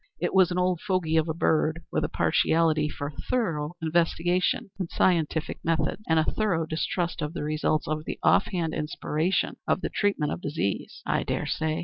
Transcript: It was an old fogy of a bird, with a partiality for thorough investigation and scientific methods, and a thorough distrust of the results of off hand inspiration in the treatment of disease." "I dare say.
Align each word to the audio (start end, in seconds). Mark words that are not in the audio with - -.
It 0.19 0.33
was 0.33 0.49
an 0.49 0.57
old 0.57 0.81
fogy 0.81 1.15
of 1.15 1.29
a 1.29 1.33
bird, 1.35 1.83
with 1.91 2.03
a 2.03 2.09
partiality 2.09 2.89
for 2.89 3.11
thorough 3.11 3.73
investigation 3.83 4.71
and 4.79 4.89
scientific 4.89 5.59
methods, 5.63 6.01
and 6.09 6.17
a 6.17 6.23
thorough 6.23 6.65
distrust 6.65 7.21
of 7.21 7.33
the 7.33 7.43
results 7.43 7.87
of 7.87 8.03
off 8.23 8.45
hand 8.47 8.73
inspiration 8.73 9.57
in 9.69 9.77
the 9.79 9.89
treatment 9.89 10.31
of 10.31 10.41
disease." 10.41 11.03
"I 11.05 11.21
dare 11.21 11.45
say. 11.45 11.79